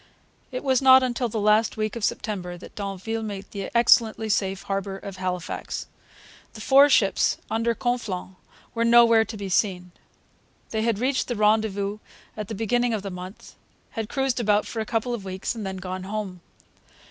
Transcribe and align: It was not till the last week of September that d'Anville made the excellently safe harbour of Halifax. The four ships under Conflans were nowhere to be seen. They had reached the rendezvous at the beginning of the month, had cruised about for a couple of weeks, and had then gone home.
It 0.51 0.63
was 0.63 0.81
not 0.81 1.03
till 1.13 1.29
the 1.29 1.39
last 1.39 1.77
week 1.77 1.95
of 1.95 2.03
September 2.03 2.57
that 2.57 2.73
d'Anville 2.73 3.21
made 3.21 3.45
the 3.51 3.69
excellently 3.77 4.29
safe 4.29 4.63
harbour 4.63 4.97
of 4.97 5.17
Halifax. 5.17 5.85
The 6.53 6.61
four 6.61 6.89
ships 6.89 7.37
under 7.51 7.75
Conflans 7.75 8.33
were 8.73 8.83
nowhere 8.83 9.25
to 9.25 9.37
be 9.37 9.47
seen. 9.47 9.91
They 10.71 10.81
had 10.81 10.97
reached 10.97 11.27
the 11.27 11.35
rendezvous 11.35 11.99
at 12.35 12.47
the 12.47 12.55
beginning 12.55 12.95
of 12.95 13.03
the 13.03 13.11
month, 13.11 13.53
had 13.91 14.09
cruised 14.09 14.39
about 14.39 14.65
for 14.65 14.79
a 14.79 14.87
couple 14.87 15.13
of 15.13 15.23
weeks, 15.23 15.53
and 15.53 15.63
had 15.67 15.75
then 15.75 15.79
gone 15.79 16.03
home. 16.05 16.41